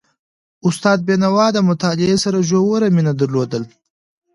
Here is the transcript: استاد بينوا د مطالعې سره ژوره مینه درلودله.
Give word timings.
استاد 0.67 0.99
بينوا 1.07 1.47
د 1.53 1.57
مطالعې 1.69 2.15
سره 2.23 2.37
ژوره 2.49 2.87
مینه 2.95 3.13
درلودله. 3.19 3.67